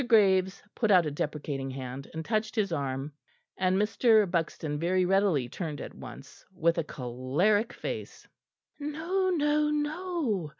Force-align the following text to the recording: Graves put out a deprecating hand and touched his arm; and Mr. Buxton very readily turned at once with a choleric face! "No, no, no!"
Graves 0.07 0.63
put 0.73 0.89
out 0.89 1.05
a 1.05 1.11
deprecating 1.11 1.69
hand 1.69 2.09
and 2.15 2.25
touched 2.25 2.55
his 2.55 2.71
arm; 2.71 3.13
and 3.55 3.77
Mr. 3.77 4.25
Buxton 4.25 4.79
very 4.79 5.05
readily 5.05 5.47
turned 5.47 5.79
at 5.79 5.93
once 5.93 6.43
with 6.51 6.79
a 6.79 6.83
choleric 6.83 7.71
face! 7.71 8.27
"No, 8.79 9.29
no, 9.29 9.69
no!" 9.69 10.49